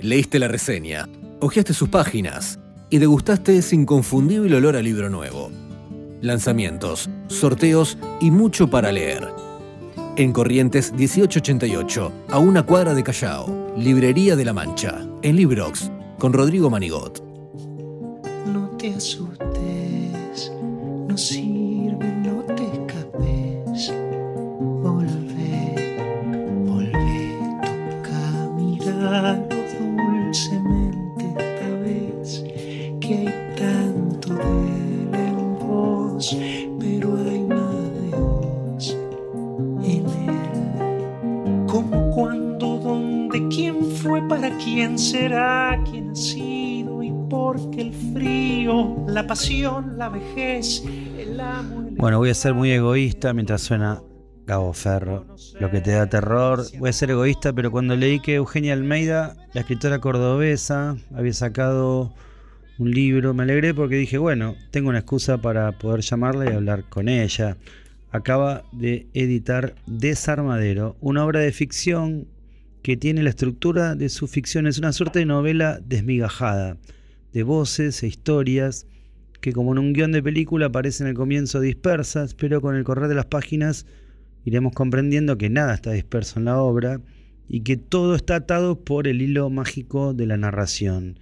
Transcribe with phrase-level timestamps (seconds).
[0.00, 1.08] Leíste la reseña,
[1.40, 5.50] hojeaste sus páginas y degustaste ese inconfundible olor a libro nuevo.
[6.20, 9.28] Lanzamientos, sorteos y mucho para leer.
[10.16, 16.32] En Corrientes 1888, a una cuadra de Callao, Librería de la Mancha, en Librox, con
[16.32, 17.20] Rodrigo Manigot.
[18.46, 19.27] No te asustes,
[44.78, 50.84] quién será, quién ha sido y por qué el frío, la pasión, la vejez,
[51.18, 54.00] el amo, Bueno, voy a ser muy egoísta mientras suena
[54.46, 55.26] Gabo Ferro,
[55.58, 56.62] lo que te da terror.
[56.78, 62.14] Voy a ser egoísta, pero cuando leí que Eugenia Almeida, la escritora cordobesa, había sacado
[62.78, 66.84] un libro, me alegré porque dije, bueno, tengo una excusa para poder llamarla y hablar
[66.88, 67.56] con ella.
[68.12, 72.28] Acaba de editar Desarmadero, una obra de ficción
[72.88, 76.78] que tiene la estructura de su ficción, es una suerte de novela desmigajada,
[77.34, 78.86] de voces e historias
[79.42, 83.08] que como en un guion de película aparecen al comienzo dispersas, pero con el correr
[83.08, 83.84] de las páginas
[84.46, 87.02] iremos comprendiendo que nada está disperso en la obra
[87.46, 91.20] y que todo está atado por el hilo mágico de la narración,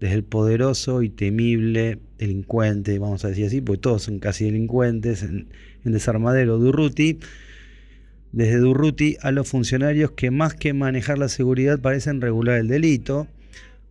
[0.00, 5.22] desde el poderoso y temible delincuente, vamos a decir así, porque todos son casi delincuentes
[5.22, 5.50] en,
[5.84, 7.20] en Desarmadero Durruti,
[8.36, 13.26] desde Durruti a los funcionarios que más que manejar la seguridad parecen regular el delito,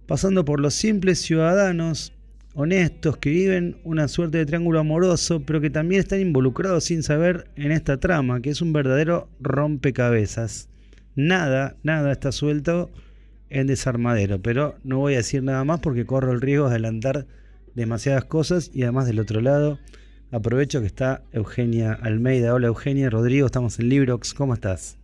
[0.05, 2.13] pasando por los simples ciudadanos
[2.53, 7.49] honestos que viven una suerte de triángulo amoroso, pero que también están involucrados sin saber
[7.55, 10.69] en esta trama, que es un verdadero rompecabezas.
[11.15, 12.91] Nada, nada está suelto
[13.49, 17.25] en desarmadero, pero no voy a decir nada más porque corro el riesgo de adelantar
[17.73, 19.79] demasiadas cosas y además del otro lado
[20.31, 22.53] aprovecho que está Eugenia Almeida.
[22.53, 24.97] Hola Eugenia, Rodrigo, estamos en Librox, ¿cómo estás?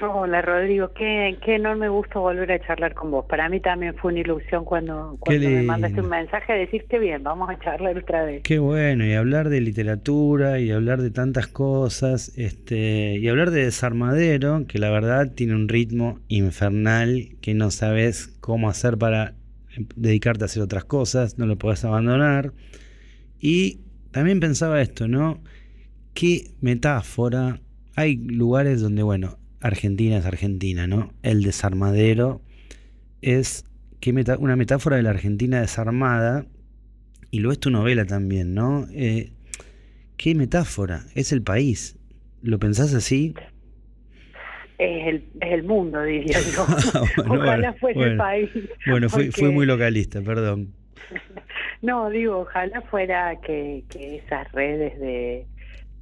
[0.00, 3.26] Hola Rodrigo, qué, qué enorme gusto volver a charlar con vos.
[3.26, 7.24] Para mí también fue una ilusión cuando, cuando me mandaste un mensaje de decirte bien,
[7.24, 8.42] vamos a charlar otra vez.
[8.44, 13.64] Qué bueno, y hablar de literatura y hablar de tantas cosas, este, y hablar de
[13.64, 19.34] desarmadero, que la verdad tiene un ritmo infernal que no sabes cómo hacer para
[19.96, 22.52] dedicarte a hacer otras cosas, no lo podés abandonar.
[23.40, 23.80] Y
[24.10, 25.42] también pensaba esto, ¿no?
[26.14, 27.60] Qué metáfora.
[27.94, 31.12] Hay lugares donde, bueno, Argentina es Argentina, ¿no?
[31.22, 32.42] El desarmadero
[33.22, 33.64] es
[34.00, 36.46] que meta una metáfora de la Argentina desarmada,
[37.30, 38.86] y lo es tu novela también, ¿no?
[38.92, 39.32] Eh,
[40.16, 41.04] ¿Qué metáfora?
[41.14, 41.98] Es el país.
[42.42, 43.34] ¿Lo pensás así?
[44.78, 46.66] Es el, es el mundo, diría yo.
[47.26, 48.12] bueno, ojalá bueno, fuese bueno.
[48.12, 48.50] el país.
[48.86, 50.72] Bueno, fui muy localista, perdón.
[51.82, 55.46] No, digo, ojalá fuera que, que esas redes de,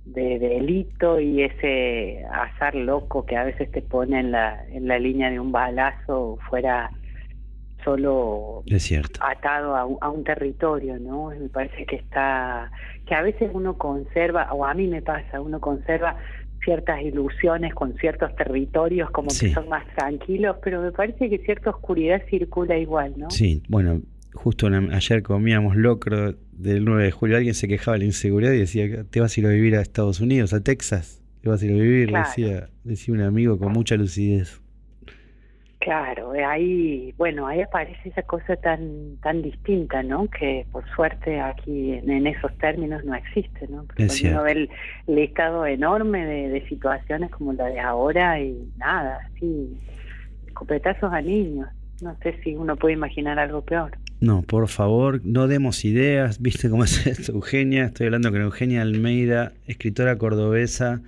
[0.05, 4.99] de delito y ese azar loco que a veces te pone en la, en la
[4.99, 6.91] línea de un balazo fuera
[7.85, 9.21] solo Es cierto.
[9.23, 11.29] atado a un, a un territorio, ¿no?
[11.31, 12.71] Me parece que está,
[13.07, 16.17] que a veces uno conserva, o a mí me pasa, uno conserva
[16.65, 19.49] ciertas ilusiones con ciertos territorios como Sí.
[19.49, 23.31] que son más tranquilos, pero me parece que cierta oscuridad circula igual, ¿no?
[23.31, 24.01] Sí, bueno,
[24.37, 27.37] justo ayer comíamos locro del 9 de julio.
[27.37, 29.81] Alguien se quejaba de la inseguridad y decía, te vas a ir a vivir a
[29.81, 31.23] Estados Unidos, a Texas.
[31.43, 32.29] Te vas a ir a vivir, Claro.
[32.29, 34.61] decía, decía un amigo con mucha lucidez.
[35.79, 40.27] Claro, eh, ahí, bueno, ahí aparece esa cosa tan tan distinta, ¿no?
[40.29, 43.85] Que por suerte aquí en, en esos términos no existe, ¿no?
[43.85, 44.71] Porque Es uno ve el
[45.07, 49.77] listado enorme de, de situaciones como la de ahora y nada, sí,
[50.49, 51.69] escopetazos a niños.
[52.03, 53.93] No sé si uno puede imaginar algo peor.
[54.21, 56.41] No, por favor, no demos ideas.
[56.41, 57.87] ¿Viste cómo es esto, Eugenia?
[57.87, 61.03] Estoy hablando con Eugenia Almeida, escritora cordobesa.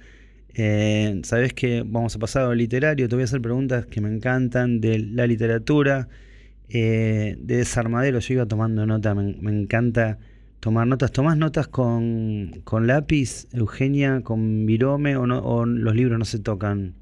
[0.55, 3.09] Eh, Sabes que vamos a pasar a literario.
[3.09, 6.09] Te voy a hacer preguntas que me encantan de la literatura,
[6.69, 8.19] eh, de desarmadero.
[8.19, 10.19] Yo iba tomando nota, me, me encanta
[10.61, 11.11] tomar notas.
[11.13, 16.41] ¿Tomás notas con, con lápiz, Eugenia, con virome o, no, o los libros no se
[16.41, 16.95] tocan?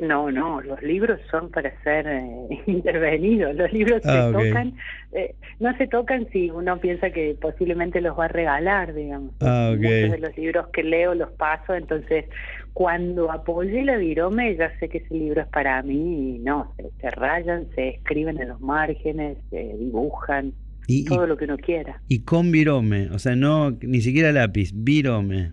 [0.00, 3.54] No, no, los libros son para ser eh, intervenidos.
[3.54, 4.44] Los libros Ah, se ok.
[4.46, 4.74] tocan,
[5.12, 9.34] eh, no se tocan si uno piensa que posiblemente los va a regalar, digamos.
[9.40, 9.80] Ah, ok.
[9.80, 12.24] Muchos de los libros que leo los paso, entonces
[12.72, 16.90] cuando apoye la virome ya sé que ese libro es para mí y no, se,
[17.00, 20.52] se rayan, se escriben en los márgenes, se dibujan,
[20.86, 22.00] Y, y- todo lo que uno quiera.
[22.08, 25.52] y con virome, o sea, no ni siquiera lápiz, virome.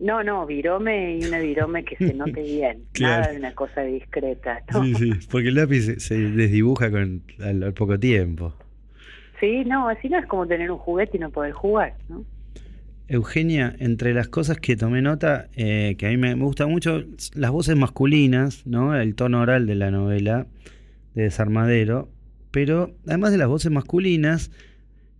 [0.00, 2.84] No, no, virome y una virome que se note bien.
[3.00, 4.62] Nada de una cosa discreta.
[4.82, 8.54] Sí, sí, porque el lápiz se, desdibuja con, al, poco tiempo.
[9.40, 12.24] Sí, no, así no es como tener un juguete y no poder jugar, ¿no?
[13.06, 17.04] Eugenia, entre las cosas que tomé nota, eh, que a mí me, me gusta mucho,
[17.34, 18.98] las voces masculinas, ¿no?
[18.98, 20.46] El tono oral de la novela
[21.14, 22.08] de Desarmadero,
[22.50, 24.50] pero además de las voces masculinas,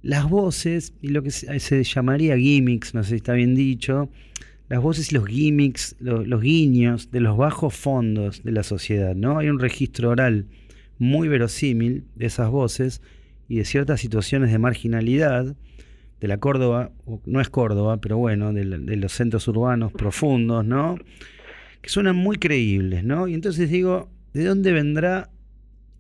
[0.04, 4.10] las voces y lo que se, llamaría gimmicks, no sé si está bien dicho,
[4.68, 9.38] las voces y los gimmicks, los guiños de los bajos fondos de la sociedad, ¿no?
[9.38, 10.46] Hay un registro oral
[10.98, 13.02] muy verosímil de esas voces
[13.48, 15.54] y de ciertas situaciones de marginalidad
[16.20, 16.92] de la Córdoba,
[17.26, 20.96] no es Córdoba, pero bueno, de, los centros urbanos profundos, ¿no?
[21.82, 23.28] Que suenan muy creíbles, ¿no?
[23.28, 25.30] Y entonces digo, ¿de dónde vendrá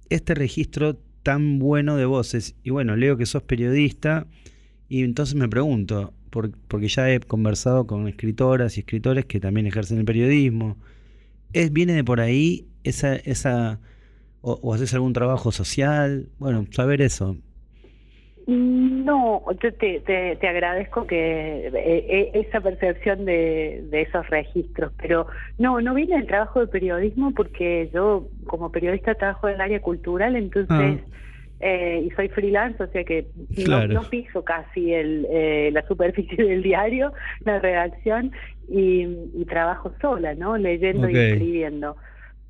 [0.08, 2.54] este registro tan bueno de voces?
[2.62, 4.26] Y bueno, leo que sos periodista
[4.88, 9.98] y entonces me pregunto, porque ya he conversado con escritoras y escritores que también ejercen
[9.98, 10.76] el periodismo,
[11.52, 13.16] ¿es, ¿viene de por ahí esa...
[13.16, 13.80] esa
[14.46, 16.28] o, o haces algún trabajo social?
[16.38, 17.36] Bueno, saber eso.
[18.46, 25.26] No, yo te, te, agradezco que eh, eh, esa percepción de, de, esos registros, pero
[25.58, 29.80] no, no viene del trabajo de periodismo porque yo como periodista trabajo en el área
[29.80, 31.16] cultural, entonces, ah.
[31.66, 33.26] Eh, y soy freelance, o sea que
[33.66, 35.26] no, piso casi el,
[35.72, 38.32] la superficie del diario, la redacción,
[38.68, 40.56] y, trabajo sola, ¿no?
[40.56, 41.96] Leyendo y escribiendo.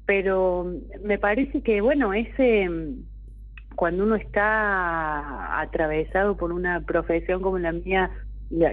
[0.07, 0.67] Pero
[1.03, 2.69] me parece que, bueno, ese
[3.75, 8.11] cuando uno está atravesado por una profesión como la mía,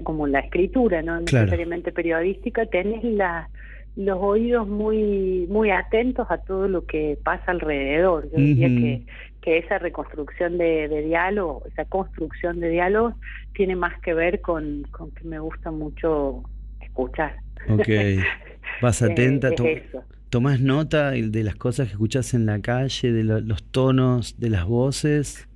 [0.04, 3.50] como la escritura, no necesariamente periodística, tenés la,
[3.96, 8.30] los oídos muy muy atentos a todo lo que pasa alrededor.
[8.32, 9.06] Yo diría que,
[9.42, 13.16] que esa reconstrucción de, de diálogo, esa construcción de diálogos,
[13.54, 16.44] tiene más que ver con, con que me gusta mucho
[16.80, 17.36] escuchar.
[17.70, 17.88] Ok.
[18.82, 19.50] Vas atenta.
[19.64, 19.84] Eh,
[20.30, 24.66] ¿Tomás nota de las cosas que escuchás en la calle, de los tonos, de las
[24.66, 25.48] voces?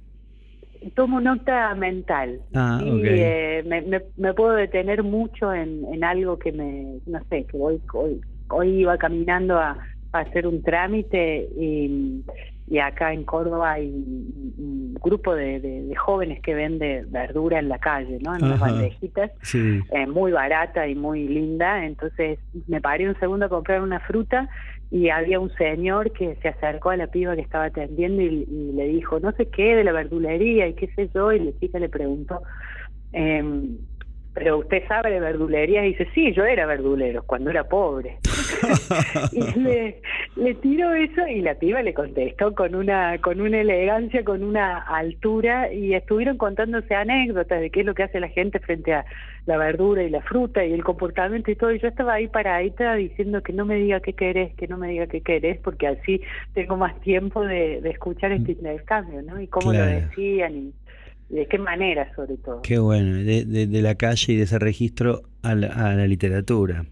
[0.94, 2.42] Tomo nota mental.
[2.54, 3.64] Ah, y eh,
[4.18, 7.82] me, puedo detener mucho en, algo que me, no sé, que hoy,
[8.50, 9.78] hoy, iba caminando a,
[10.12, 12.22] hacer un trámite y,
[12.84, 18.36] acá en Córdoba hay un grupo de, jóvenes que venden verdura en la calle, ¿no?
[18.36, 21.86] En unas bandejitas, eh, muy barata y muy linda.
[21.86, 24.50] Entonces me paré un segundo a comprar una fruta
[24.92, 28.88] y había un señor que se acercó a la piba que estaba atendiendo y, le
[28.88, 31.90] dijo no sé qué de la verdulería y qué sé yo y la chica le
[31.90, 32.42] preguntó
[33.14, 33.44] eh,
[34.36, 38.18] pero usted sabe de verdulería y dice, sí, yo era verdulero cuando era pobre.
[39.32, 40.02] y le,
[40.36, 44.80] le tiró eso y la piba le contestó con una, con una elegancia, con una
[44.80, 49.06] altura y estuvieron contándose anécdotas de qué es lo que hace la gente frente a
[49.46, 51.72] la verdura y la fruta y el comportamiento y todo.
[51.72, 54.90] Y yo estaba ahí paradita diciendo que no me diga qué querés, que no me
[54.90, 56.22] diga qué querés, porque así
[56.54, 58.58] tengo más tiempo de, de escuchar este mm.
[58.58, 59.40] intercambio, ¿no?
[59.40, 60.74] Y cómo lo decían y
[61.30, 62.62] de qué manera sobre todo.
[62.62, 66.86] Qué bueno, de, de, la calle y de ese registro a la, literatura.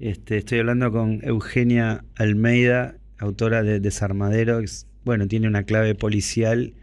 [0.00, 4.66] Este, estoy hablando con Eugenia Almeida, autora de Desarmadero, que
[5.04, 6.74] bueno, tiene una clave policial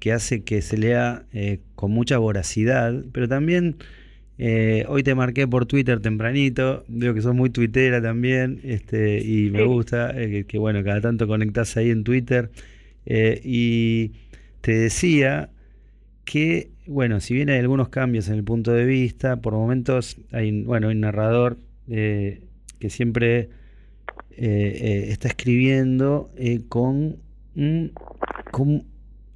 [0.00, 3.76] que hace que se lea eh, con mucha voracidad, pero también
[4.38, 9.50] eh, hoy te marqué por Twitter tempranito, veo que sos muy tuitera también, este, y
[9.50, 12.50] me gusta eh, que, bueno, cada tanto conectás ahí en Twitter.
[13.06, 14.12] y
[14.60, 15.50] te decía
[16.26, 20.64] que, bueno, si bien hay algunos cambios en el punto de vista, por momentos hay,
[20.64, 21.56] bueno, un narrador
[21.88, 22.42] eh,
[22.80, 23.48] que siempre eh,
[24.36, 26.30] eh, está escribiendo
[26.68, 27.22] con,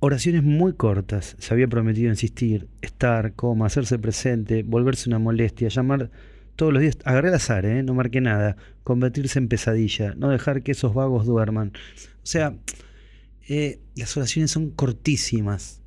[0.00, 1.36] oraciones muy cortas.
[1.38, 6.10] Se había prometido insistir, estar, coma, hacerse presente, volverse una molestia, llamar
[6.56, 10.92] todos los días, agarré azar, no marqué nada, convertirse en pesadilla, no dejar que esos
[10.92, 11.72] vagos duerman.
[12.16, 12.56] O sea,
[13.94, 15.79] las oraciones son cortísimas,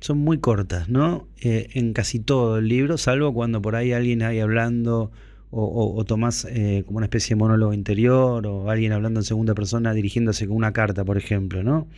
[0.00, 1.28] son muy cortas, ¿no?
[1.40, 5.12] Eh, en casi todo el libro, salvo cuando por ahí alguien ahí hablando
[5.50, 9.54] o, o, tomás eh, como una especie de monólogo interior o alguien hablando en segunda
[9.54, 11.88] persona dirigiéndose con una carta, por ejemplo, ¿no?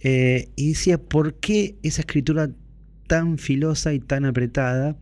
[0.00, 2.50] Eh, y decía, ¿por qué esa escritura
[3.08, 4.96] tan filosa y tan apretada?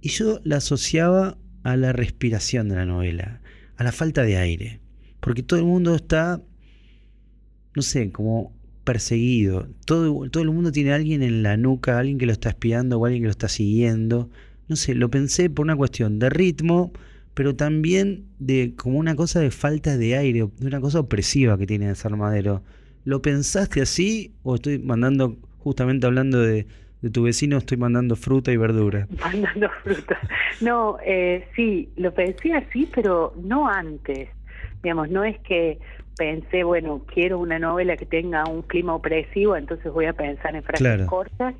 [0.00, 3.40] Y yo la asociaba a la respiración de la novela,
[3.76, 4.80] a la falta de aire,
[5.20, 6.42] porque todo el mundo está,
[7.74, 8.53] no sé, como
[8.84, 9.68] perseguido.
[9.86, 12.98] Todo, todo el mundo tiene a alguien en la nuca, alguien que lo está espiando
[12.98, 14.30] o alguien que lo está siguiendo.
[14.68, 16.92] No sé, lo pensé por una cuestión de ritmo,
[17.34, 21.66] pero también de como una cosa de falta de aire, de una cosa opresiva que
[21.66, 22.62] tiene Desarmadero.
[23.04, 26.66] ¿Lo pensaste así o estoy mandando justamente hablando de,
[27.04, 29.06] de tu vecino estoy mandando fruta y verdura.
[29.20, 30.18] Mandando fruta.
[30.62, 34.30] No, eh, sí, lo pensé así, pero no antes.
[34.82, 35.78] Digamos, no es que
[36.16, 40.62] pensé, bueno, quiero una novela que tenga un clima opresivo, entonces voy a pensar en
[40.62, 41.54] frases cortas,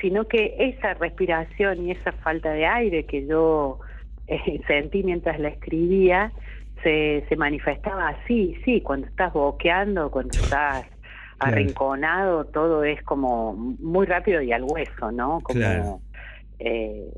[0.00, 3.80] sino que esa respiración y esa falta de aire que yo
[4.26, 6.32] eh, sentí mientras la escribía,
[6.82, 10.86] se, se manifestaba así, sí, cuando estás boqueando, cuando estás
[11.38, 15.40] arrinconado, todo es como muy rápido y al hueso, ¿no?
[15.42, 16.00] Como,
[16.58, 17.08] eh,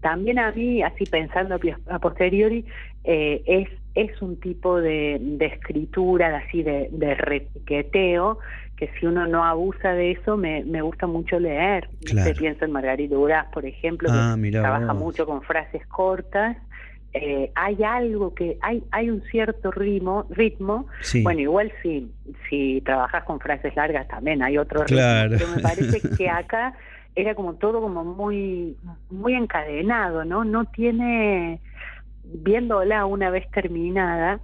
[0.00, 1.58] también a mí, así pensando
[1.88, 2.64] a posteriori,
[3.04, 7.14] eh, es, es un tipo de, de escritura, así de, de
[8.76, 11.88] que si uno no abusa de eso, me, me gusta mucho leer.
[12.04, 12.32] Claro.
[12.36, 16.56] pienso en Margarita Duraz, por ejemplo, que ah, trabaja mucho con frases cortas.
[17.16, 20.88] Eh, hay algo que hay hay un cierto ritmo ritmo.
[21.22, 22.10] Bueno igual si
[22.50, 24.98] si trabajas con frases largas también hay otro ritmo
[25.30, 26.74] pero me parece que acá
[27.16, 28.76] era como todo como muy
[29.10, 31.60] muy encadenado no no tiene
[32.24, 34.40] viéndola una vez terminada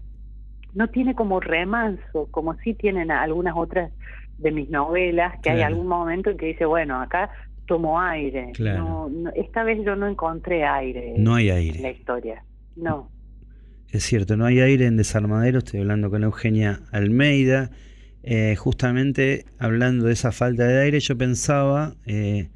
[0.74, 3.92] no tiene como remanso como sí tienen algunas otras
[4.38, 7.30] de mis novelas que hay algún momento en que dice bueno acá
[7.66, 11.76] tomo aire no, esta vez yo no encontré aire no hay aire.
[11.76, 12.44] en la historia
[12.76, 13.10] no.
[13.90, 17.70] Es cierto, no hay aire en Desarmadero, estoy hablando con Eugenia Almeida.
[18.22, 22.50] Eh, justamente hablando de esa falta de aire, yo pensaba, eh,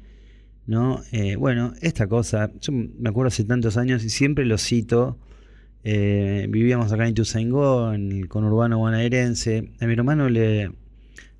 [0.67, 1.01] ¿no?
[1.11, 5.17] Eh, bueno, esta cosa, yo me acuerdo hace tantos años y siempre lo cito.
[5.83, 9.71] vivíamos acá en Ituzaingó, en el conurbano bonaerense.
[9.79, 10.71] A mi hermano le,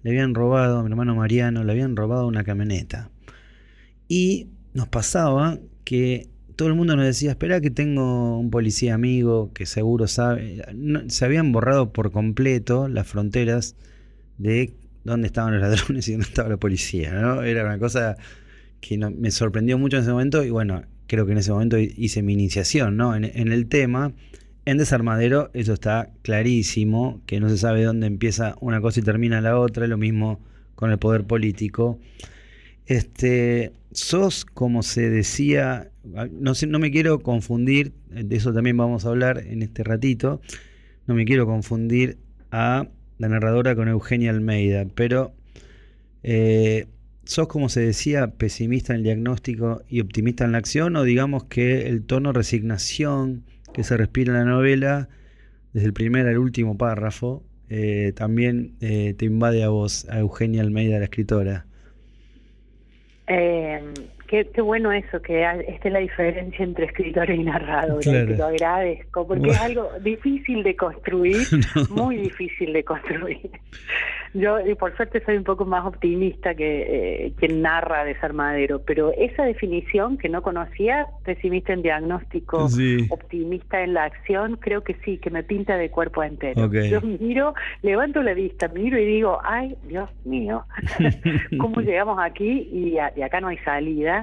[0.05, 3.09] le habían robado, a mi hermano Mariano, le habían robado una camioneta.
[4.07, 9.51] Y nos pasaba que todo el mundo nos decía, espera que tengo un policía amigo
[9.53, 10.63] que seguro sabe.
[11.07, 13.75] se habían borrado por completo las fronteras
[14.37, 17.09] de dónde estaban los ladrones y dónde estaba la policía.
[17.43, 18.17] Era una cosa
[18.87, 22.21] que me sorprendió mucho en ese momento y bueno, creo que en ese momento hice
[22.21, 23.15] mi iniciación ¿no?
[23.15, 24.13] en, el tema.
[24.65, 29.41] En Desarmadero eso está clarísimo, que no se sabe dónde empieza una cosa y termina
[29.41, 30.39] la otra, lo mismo
[30.75, 31.99] con el poder político.
[32.85, 39.09] Este, sos, como se decía, no, no me quiero confundir, de eso también vamos a
[39.09, 40.41] hablar en este ratito,
[41.07, 42.17] no me quiero confundir
[42.51, 42.87] a
[43.17, 45.33] la narradora con Eugenia Almeida, pero
[46.21, 46.87] eh,
[47.25, 51.45] sos, como se decía, pesimista en el diagnóstico y optimista en la acción, o digamos
[51.45, 55.09] que el tono resignación que se respira en la novela,
[55.73, 60.61] desde el primer al último párrafo, eh, también eh, te invade a vos, a Eugenia
[60.61, 61.65] Almeida, la escritora.
[63.27, 63.81] Eh,
[64.27, 68.01] qué, qué, bueno eso, que esté la diferencia entre escritor y narrador.
[68.01, 71.37] Te lo agradezco, porque es algo difícil de construir,
[71.89, 73.49] muy difícil de construir.
[74.33, 79.13] Yo, y por suerte, soy un poco más optimista que eh, quien narra Desarmadero, pero
[79.13, 82.67] esa definición que no conocía, pesimista en diagnóstico,
[83.09, 86.69] optimista en la acción, creo que sí, que me pinta de cuerpo entero.
[86.69, 90.65] Yo miro, levanto la vista, miro y digo, ay, Dios mío,
[91.57, 92.69] ¿cómo llegamos aquí?
[92.71, 94.14] Y, acá no hay salida.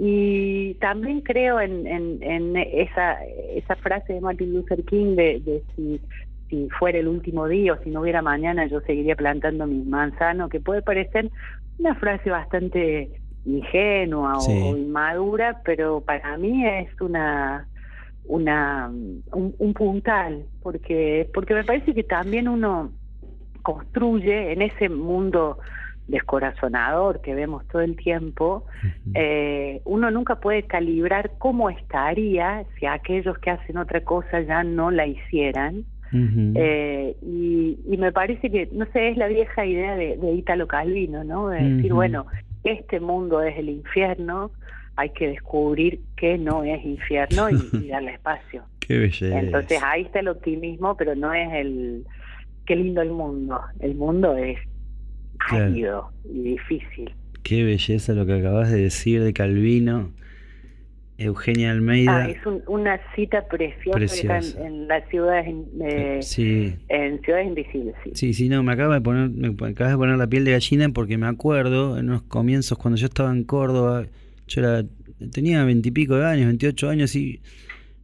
[0.00, 3.18] Y también creo en, en, esa,
[3.54, 6.00] esa frase de Martin Luther King de, de si
[6.48, 10.48] si fuera el último día o si no hubiera mañana yo seguiría plantando mi manzano,
[10.48, 11.30] que puede parecer
[11.78, 13.10] una frase bastante
[13.44, 17.66] ingenua o inmadura, pero para mí es una
[18.24, 18.90] una
[19.32, 22.92] un, puntal porque porque me parece que también uno
[23.62, 25.58] construye en ese mundo
[26.08, 28.64] descorazonador que vemos todo el tiempo,
[29.14, 34.90] eh, uno nunca puede calibrar cómo estaría si aquellos que hacen otra cosa ya no
[34.90, 40.32] la hicieran eh, y, me parece que, no sé, es la vieja idea de, de
[40.32, 41.48] Italo Calvino, ¿no?
[41.48, 42.26] De decir, bueno,
[42.64, 44.50] este mundo es el infierno,
[44.96, 48.62] hay que descubrir que no es infierno y, darle espacio.
[48.80, 49.38] Qué belleza.
[49.38, 52.06] Entonces ahí está el optimismo, pero no es el,
[52.64, 53.60] qué lindo el mundo.
[53.80, 54.58] El mundo es
[55.50, 57.12] árido y difícil.
[57.42, 60.12] Qué belleza lo que acabas de decir de Calvino.
[61.18, 62.26] Eugenia Almeida.
[62.26, 62.38] Ah, es
[62.68, 66.76] una cita preciosa, En, las ciudades, eh, sí.
[66.88, 67.96] en ciudades invisibles.
[68.14, 68.32] Sí.
[68.32, 71.18] sí, no, me acaba de poner, me acabas de poner la piel de gallina porque
[71.18, 74.06] me acuerdo en los comienzos cuando yo estaba en Córdoba,
[74.46, 74.84] yo era,
[75.32, 77.42] tenía veintipico de años, veintiocho años y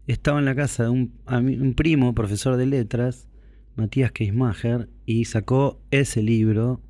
[0.09, 3.29] estaba en la casa de un, un primo, profesor de letras,
[3.77, 6.81] Matías Keismacher, y sacó ese libro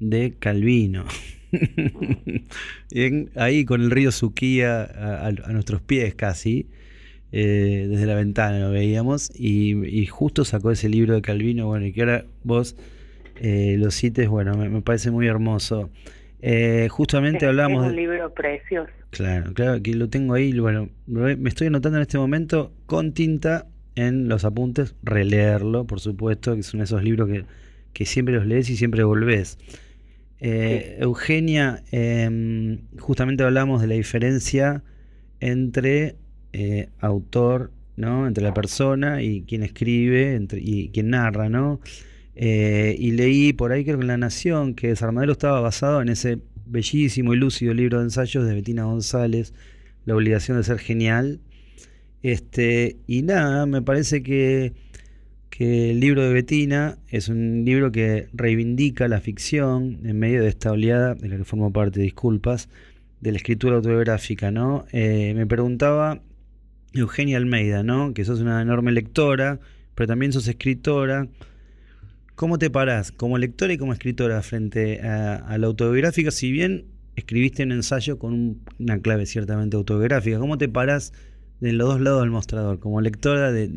[0.00, 1.04] de Calvino.
[3.36, 6.66] ahí con el río Suquía a, nuestros pies casi,
[7.32, 11.92] eh, desde la ventana lo veíamos, y, justo sacó ese libro de Calvino, bueno, y
[11.92, 12.76] que ahora vos
[13.40, 15.90] eh, lo cites, bueno, me, parece muy hermoso.
[16.42, 18.02] Eh, justamente hablamos Es un de...
[18.02, 18.90] libro precioso.
[19.10, 23.66] Claro, claro, que lo tengo ahí, bueno, me estoy anotando en este momento con tinta
[23.94, 27.44] en los apuntes, releerlo, por supuesto, que son esos libros que,
[27.94, 29.58] que siempre los lees y siempre volvés.
[30.40, 34.82] Eh, Eugenia, em, justamente hablamos de la diferencia
[35.40, 36.16] entre
[36.52, 38.26] eh, autor, ¿no?
[38.26, 41.80] Entre la persona y quien escribe entre, y quien narra, ¿no?
[42.34, 46.10] Eh, y leí por ahí, creo que en La Nación, que Desarmadero estaba basado en
[46.10, 49.54] ese bellísimo y lúcido libro de ensayos de Betina González,
[50.04, 51.40] La obligación de ser genial.
[52.22, 54.74] Este, y nada, me parece que,
[55.50, 60.48] que el libro de Betina es un libro que reivindica la ficción en medio de
[60.48, 62.68] esta oleada, de la que formo parte, disculpas,
[63.20, 64.84] de la escritura autobiográfica, ¿no?
[64.92, 66.20] Eh, me preguntaba
[66.92, 68.12] Eugenia Almeida, ¿no?
[68.12, 69.58] Que sos una enorme lectora,
[69.94, 71.28] pero también sos escritora.
[72.34, 76.30] ¿Cómo te parás como lectora y como escritora frente a, la autobiográfica?
[76.30, 76.84] Si bien
[77.14, 81.14] escribiste un ensayo con un- una clave ciertamente autobiográfica, ¿cómo te parás
[81.60, 82.78] de los dos lados del mostrador?
[82.78, 83.68] Como lectora de-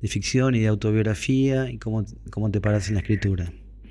[0.00, 3.46] de ficción y de autobiografía, y cómo, cómo te parás en la escritura.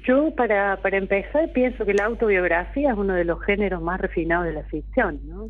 [0.06, 4.46] Yo, para, para empezar, pienso que la autobiografía es uno de los géneros más refinados
[4.48, 5.50] de la ficción, ¿no?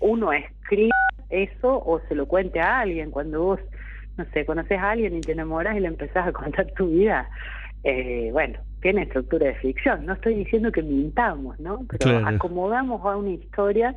[0.00, 0.90] Uno escribe
[1.30, 3.10] eso o se lo cuente a alguien.
[3.10, 3.60] Cuando vos,
[4.18, 7.30] no sé, conoces a alguien y te enamoras y le empezás a contar tu vida,
[7.84, 10.04] eh, bueno, tiene estructura de ficción.
[10.04, 11.86] No estoy diciendo que mintamos, ¿no?
[11.88, 12.36] Pero Claro.
[12.36, 13.94] acomodamos a una historia.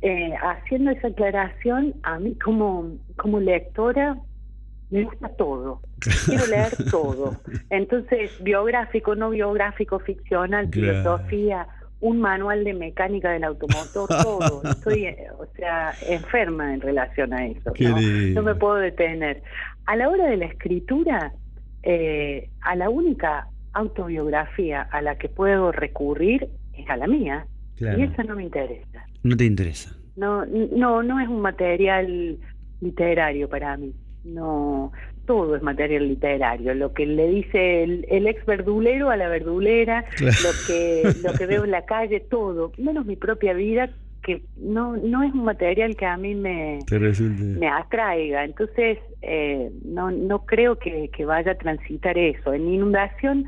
[0.00, 4.16] Eh, haciendo esa aclaración, a mí como, como lectora
[4.90, 5.80] me gusta todo.
[6.26, 7.36] Quiero leer todo.
[7.70, 10.98] Entonces, biográfico, no biográfico, ficcional, Claro.
[10.98, 11.66] filosofía,
[12.00, 14.62] un manual de mecánica del automotor, todo.
[14.70, 15.06] Estoy,
[15.38, 17.72] o sea, enferma en relación a eso.
[17.78, 18.42] ¿no?
[18.42, 19.42] me puedo detener.
[19.86, 21.32] A la hora de la escritura,
[21.82, 27.46] eh, a la única autobiografía a la que puedo recurrir es a la mía.
[27.78, 29.06] Y esa no me interesa.
[29.22, 29.94] No te interesa.
[30.16, 32.38] No, no, no es un material
[32.80, 33.94] literario para mí.
[34.24, 34.92] No,
[35.26, 36.74] todo es material literario.
[36.74, 40.36] Lo que le dice el, el ex verdulero a la verdulera, Claro.
[40.42, 43.90] lo que lo que veo en la calle, todo, menos mi propia vida,
[44.22, 46.78] que no no es un material que a mí me
[47.58, 48.44] me atraiga.
[48.44, 52.52] Entonces, eh, no, no creo que, que vaya a transitar eso.
[52.52, 53.46] En inundación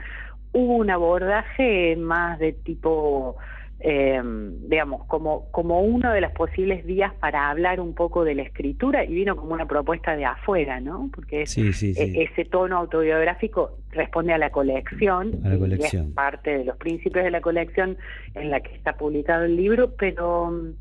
[0.52, 3.36] hubo un abordaje más de tipo,
[3.80, 4.20] eh,
[4.68, 9.04] digamos, como, como uno de las posibles vías para hablar un poco de la escritura
[9.04, 11.10] y vino como una propuesta de afuera, ¿no?
[11.14, 12.00] Porque es- Sí, sí, sí.
[12.02, 16.08] e- ese tono autobiográfico responde a la colección, A la y colección.
[16.08, 17.96] es parte de los principios de la colección
[18.34, 20.72] en la que está publicado el libro, pero mm,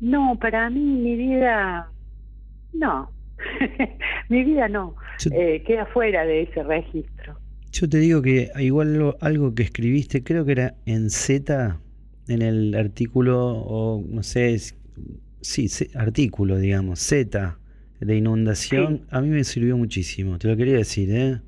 [0.00, 1.90] no, para mí mi vida,
[2.72, 3.10] no,
[4.28, 7.36] mi vida no, Yo- eh, queda fuera de ese registro.
[7.70, 11.78] Yo te digo que igual algo que escribiste, creo que era en Z,
[12.28, 14.74] en el artículo, o no sé, es-
[15.40, 17.58] sí, artículo, digamos, Z
[18.00, 21.40] de inundación, a mí me sirvió muchísimo, te lo quería decir, ¿eh?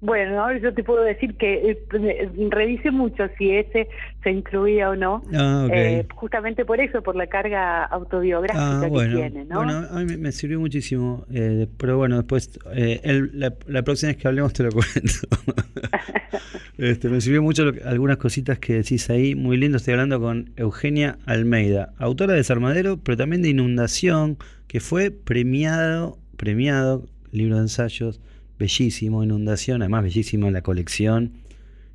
[0.00, 3.88] Bueno, ahora yo te puedo decir que eh, revisé mucho si ese
[4.22, 5.72] se incluía o no, Ah, ok.
[5.74, 9.56] eh, justamente por eso, por la carga autobiográfica Ah, que tiene, ¿no?
[9.56, 14.12] bueno, a mí me- sirvió muchísimo, eh, pero bueno, después, eh, el- la, la próxima
[14.12, 14.92] vez que hablemos te lo cuento.
[16.78, 20.50] este, me sirvió mucho lo algunas cositas que decís ahí, muy lindo, estoy hablando con
[20.56, 24.36] Eugenia Almeida, autora de Desarmadero, pero también de Inundación,
[24.68, 28.20] que fue premiado, premiado, libro de ensayos,
[28.58, 31.32] bellísimo, Inundación, además bellísimo la colección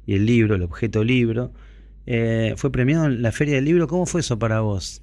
[0.06, 1.52] y el libro, el objeto libro.
[2.06, 5.02] Eh, fue premiado en la Feria del Libro, ¿cómo fue eso para vos?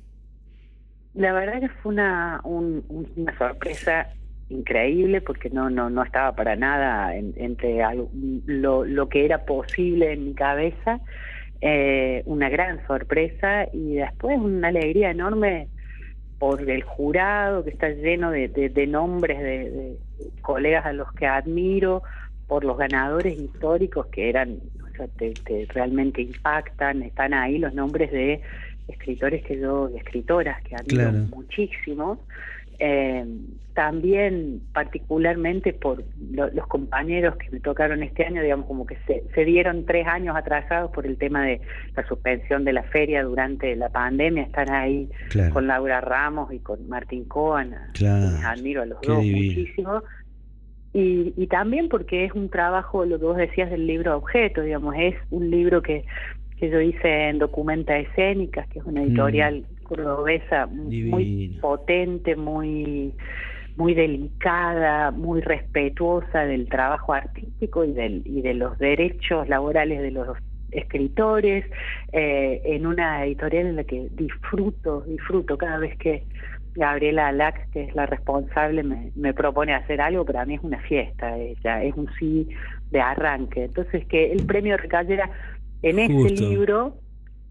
[1.15, 4.09] La verdad que fue una, un- un- una sorpresa
[4.49, 8.11] increíble porque no no no estaba para nada en- entre algo-
[8.47, 11.01] lo, lo que era posible en mi cabeza,
[11.61, 15.69] eh, una gran sorpresa y después una alegría enorme
[16.39, 19.97] por el jurado que está lleno de, de- nombres de
[20.43, 22.03] colegas a los que admiro,
[22.47, 27.75] por los ganadores históricos que eran, o sea, te, te realmente impactan, están ahí los
[27.75, 28.43] nombres de
[28.89, 31.27] escritores que yo, de escritoras que admiro Claro.
[31.31, 32.27] muchísimo.
[32.83, 33.25] Eh,
[33.75, 39.23] también particularmente por lo- los compañeros que me tocaron este año, digamos como que se,
[39.35, 41.61] se dieron tres años atrasados por el tema de
[41.95, 45.55] la suspensión de la feria durante la pandemia, están ahí Claro.
[45.55, 48.27] con Laura Ramos y con Martín Cohen, a Claro.
[48.29, 49.47] quienes admiro a los Qué dos divino.
[49.47, 50.03] muchísimo.
[50.93, 54.95] Y, y también porque es un trabajo, lo que vos decías del libro objeto, digamos,
[54.99, 56.05] es un libro que,
[56.57, 63.13] que yo hice en Documenta Escénicas, que es una editorial cordobesa muy potente, muy
[63.77, 70.11] muy delicada, muy respetuosa del trabajo artístico y del y de los derechos laborales de
[70.13, 70.37] los
[70.71, 71.65] escritores,
[72.13, 76.23] eh, en una editorial en la que disfruto, disfruto cada vez que
[76.75, 80.79] Gabriela Alax, que es la responsable, me, me propone hacer algo, para mí es una
[80.79, 82.49] fiesta, ella es un sí
[82.93, 83.65] de arranque.
[83.65, 85.29] Entonces, que el premio recayera
[85.83, 86.95] en este libro,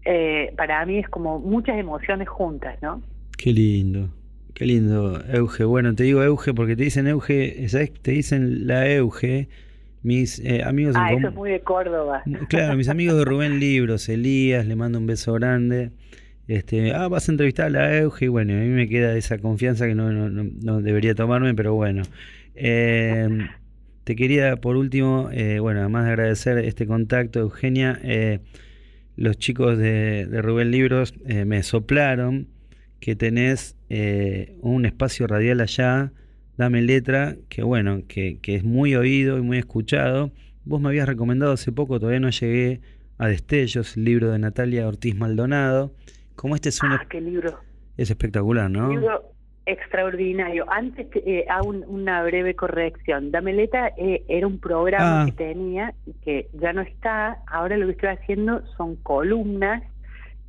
[0.04, 3.02] eh, para mí es como muchas emociones juntas, ¿no?
[3.36, 4.10] Qué lindo.
[4.54, 5.64] Qué lindo, Euge.
[5.64, 7.92] Bueno, te digo Euge porque te dicen Euge, ¿sabes?
[7.94, 9.48] Te dicen la Euge.
[10.02, 12.22] Mis eh, amigos Ah, eso es muy de Córdoba.
[12.48, 15.90] Claro, mis amigos de Rubén Libros, Elías, le mando un beso grande.
[16.48, 19.38] Este, ah, vas a entrevistar a la Euge y bueno, a mí me queda esa
[19.38, 20.28] confianza que no, no,
[20.62, 22.02] no debería tomarme, pero bueno.
[22.54, 23.28] Eh,
[24.04, 28.40] te quería, por último, eh, bueno, además de agradecer este contacto, Eugenia, eh,
[29.20, 32.48] los chicos de, Rubén Libros eh, me soplaron
[33.00, 33.76] que tenés
[34.60, 36.12] un espacio radial allá,
[36.56, 40.32] Dame Letra, que bueno, que, es muy oído y muy escuchado.
[40.64, 42.82] Vos me habías recomendado hace poco, todavía no llegué
[43.16, 45.94] a Destellos, el libro de Natalia Ortiz Maldonado.
[46.36, 46.92] Como este es un...
[46.92, 47.58] Ah, qué libro.
[47.96, 48.90] Es espectacular, ¿no?
[49.66, 50.64] Extraordinario.
[50.70, 53.30] Antes eh, hago una breve corrección.
[53.30, 55.26] Dameleta eh, era un programa ah.
[55.26, 55.94] que tenía
[56.24, 57.38] que ya no está.
[57.46, 59.82] Ahora lo que estoy haciendo son columnas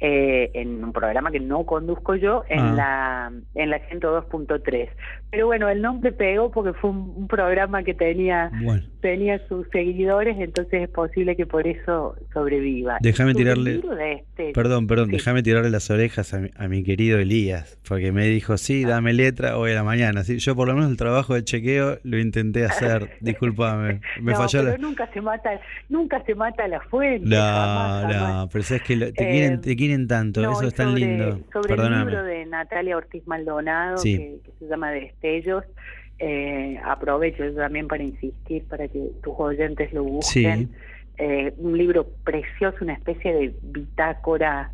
[0.04, 2.74] eh, en un programa que no conduzco yo en ah.
[2.74, 4.90] la en la 102.3
[5.30, 8.52] pero bueno el nombre pegó porque fue un, programa que tenía
[9.00, 13.80] tenía sus seguidores entonces es posible que por eso sobreviva déjame tirarle
[14.12, 18.84] este, perdón perdón déjame tirarle las orejas a mi, querido Elías porque me dijo sí
[18.86, 18.90] ah.
[18.90, 20.40] dame letra hoy a la mañana ¿sí?
[20.40, 24.80] yo por lo menos el trabajo de chequeo lo intenté hacer discúlpame me falló pero
[24.80, 29.62] nunca se mata nunca se mata la fuente no no pero es que te quieren
[29.62, 31.40] te quieren tanto, eso es tan lindo.
[31.54, 35.64] Sobre el libro de Natalia Ortiz Maldonado, que, se llama Destellos,
[36.20, 40.70] eh, aprovecho también para insistir para que tus oyentes lo busquen.
[41.18, 44.72] Eh, un libro precioso, una especie de bitácora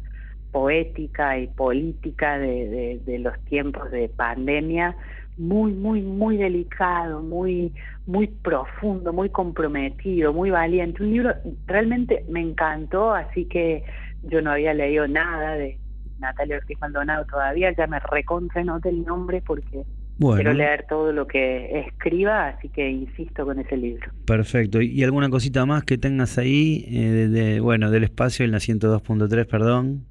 [0.52, 4.96] poética y política de, de, los tiempos de pandemia,
[5.38, 7.74] muy, muy, muy delicado, muy,
[8.06, 11.04] muy profundo, muy comprometido, muy valiente.
[11.04, 11.34] Un libro
[11.68, 13.84] realmente me encantó, así que
[14.24, 15.80] yo no había leído nada de
[16.20, 19.84] Natalia Ortiz Maldonado todavía, ya me recontra noté el nombre porque
[20.20, 24.12] quiero leer todo lo que escriba, así que insisto con ese libro.
[24.26, 24.82] Perfecto.
[24.82, 29.46] ¿Y alguna cosita más que tengas ahí, eh, de, bueno, del espacio en la 102.3,
[29.46, 30.06] perdón?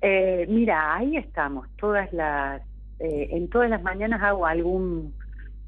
[0.00, 2.62] Eh, mira, ahí estamos, todas las,
[3.00, 5.12] eh, en todas las mañanas hago algún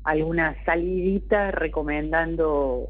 [0.05, 2.89] alguna salidita recomendando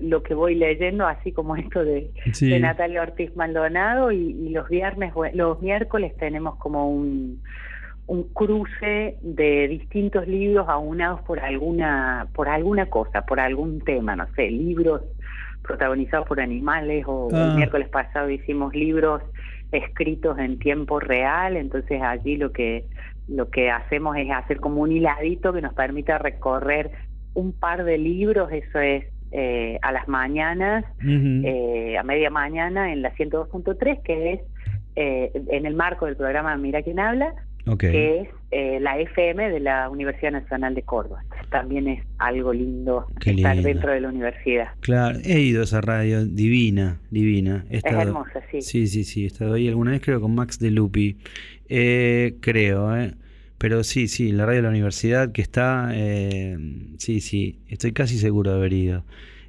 [0.00, 2.10] lo, que voy leyendo, así como esto de,
[2.60, 7.42] Natalia Ortiz Maldonado y, los viernes, los miércoles tenemos como un,
[8.08, 14.26] un cruce de distintos libros aunados por alguna, por alguna cosa, por algún tema, no
[14.34, 15.02] sé, libros
[15.62, 17.54] protagonizados por animales o el ah.
[17.54, 19.22] miércoles pasado hicimos libros
[19.70, 22.86] escritos en tiempo real, entonces allí lo que
[23.28, 26.90] lo que hacemos es hacer como un hiladito que nos permita recorrer
[27.34, 33.02] un par de libros, eso es eh, a las mañanas, eh, a media mañana en
[33.02, 34.40] la 102.3, que es
[34.96, 37.34] eh, en el marco del programa Mira quién habla,
[37.76, 41.24] que es la FM de la Universidad Nacional de Córdoba.
[41.50, 44.68] También es algo lindo estar dentro de la universidad.
[44.80, 47.64] Claro, he ido a esa radio, divina, divina.
[47.70, 48.62] es hermosa, sí.
[48.62, 51.16] Sí, sí, sí, he estado ahí alguna vez creo con Max de Lupi.
[51.68, 53.14] Eh, creo, ¿eh?
[53.58, 56.56] Pero sí, sí, la radio de la universidad que está, eh,
[56.98, 59.04] sí, sí, estoy casi seguro de haber ido.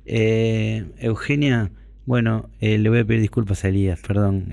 [0.06, 1.72] Eh, Eugenia,
[2.08, 4.48] bueno, eh, le voy a pedir disculpas a Elías, perdón.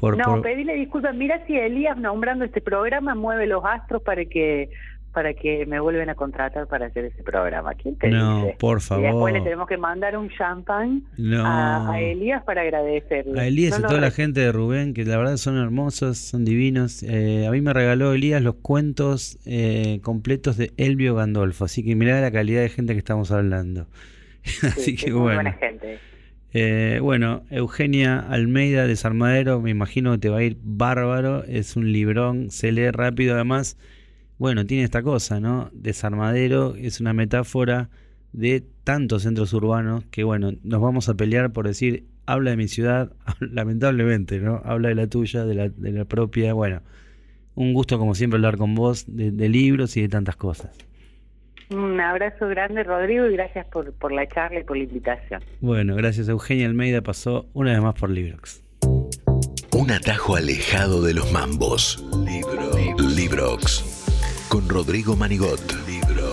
[0.00, 1.14] por, no, pedirle disculpas.
[1.14, 4.70] Mira si Elías nombrando este programa mueve los astros para que
[5.12, 7.74] para que me vuelven a contratar para hacer ese programa.
[7.74, 9.04] ¿Quién te no, por favor.
[9.04, 11.02] Y después le tenemos que mandar un champán
[11.36, 13.40] a, Elías para agradecerle.
[13.40, 17.02] A Elías y toda la gente de Rubén, que la verdad son hermosos, son divinos.
[17.02, 21.96] Eh, a mí me regaló Elías los cuentos eh, completos de Elvio Gandolfo, así que
[21.96, 23.88] mirá la calidad de gente que estamos hablando.
[24.62, 25.34] así que bueno.
[25.34, 25.98] Buena gente.
[26.52, 31.92] Eh, bueno, Eugenia Almeida Desarmadero, me imagino que te va a ir bárbaro, es un
[31.92, 33.76] librón, se lee rápido además
[34.40, 35.68] bueno, tiene esta cosa, ¿no?
[35.74, 37.90] Desarmadero es una metáfora
[38.32, 42.66] de tantos centros urbanos que, bueno, nos vamos a pelear por decir, habla de mi
[42.66, 44.62] ciudad, lamentablemente, ¿no?
[44.64, 46.80] Habla de la tuya, de la, de la propia, bueno.
[47.54, 50.70] Un gusto, como siempre, hablar con vos de, libros y de tantas cosas.
[51.70, 55.42] Un abrazo grande, Rodrigo, y gracias por, por la charla y por la invitación.
[55.60, 56.28] Bueno, gracias.
[56.28, 58.62] Eugenia Almeida pasó una vez más por Librox.
[59.72, 62.04] Un atajo alejado de los mambos.
[62.26, 63.08] Libro.
[63.08, 64.00] Librox
[64.48, 65.60] con Rodrigo Manigot.
[65.86, 66.32] Libro.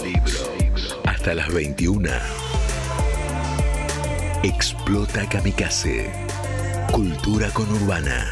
[1.06, 2.10] Hasta las 21.
[4.43, 6.12] Explota Kamikaze.
[6.91, 8.26] Cultura con Urbana.